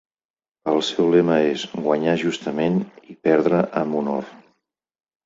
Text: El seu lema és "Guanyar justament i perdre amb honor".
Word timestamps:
El 0.71 0.79
seu 0.85 1.09
lema 1.15 1.35
és 1.49 1.65
"Guanyar 1.87 2.15
justament 2.21 2.79
i 3.13 3.17
perdre 3.29 3.61
amb 3.83 3.99
honor". 4.01 4.33